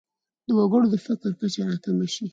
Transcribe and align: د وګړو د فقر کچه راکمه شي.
د 0.47 0.49
وګړو 0.57 0.87
د 0.93 0.95
فقر 1.05 1.31
کچه 1.39 1.61
راکمه 1.69 2.07
شي. 2.13 2.25